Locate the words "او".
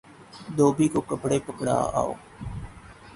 1.99-2.09